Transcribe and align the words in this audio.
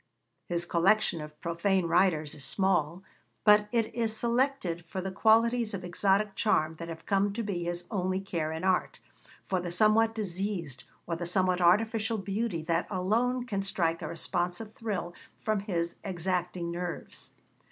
His 0.47 0.65
collection 0.65 1.21
of 1.21 1.39
'profane' 1.39 1.85
writers 1.87 2.33
is 2.33 2.43
small, 2.43 3.03
but 3.43 3.67
it 3.71 3.93
is 3.93 4.17
selected 4.17 4.83
for 4.83 4.99
the 4.99 5.11
qualities 5.11 5.75
of 5.75 5.83
exotic 5.83 6.33
charm 6.33 6.77
that 6.79 6.87
have 6.87 7.05
come 7.05 7.31
to 7.33 7.43
be 7.43 7.65
his 7.65 7.85
only 7.91 8.19
care 8.19 8.51
in 8.51 8.63
art 8.63 8.99
for 9.45 9.59
the 9.61 9.71
somewhat 9.71 10.15
diseased, 10.15 10.85
or 11.05 11.15
the 11.17 11.27
somewhat 11.27 11.61
artificial 11.61 12.17
beauty 12.17 12.63
that 12.63 12.87
alone 12.89 13.45
can 13.45 13.61
strike 13.61 14.01
a 14.01 14.07
responsive 14.07 14.73
thrill 14.73 15.13
from 15.43 15.59
his 15.59 15.97
exacting 16.03 16.71
nerves. 16.71 17.33